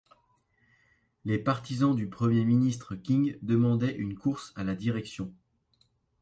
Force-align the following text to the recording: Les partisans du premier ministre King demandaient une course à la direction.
Les 1.25 1.37
partisans 1.37 1.95
du 1.95 2.07
premier 2.09 2.43
ministre 2.43 2.95
King 2.95 3.37
demandaient 3.43 3.93
une 3.95 4.15
course 4.17 4.51
à 4.55 4.63
la 4.63 4.73
direction. 4.73 5.31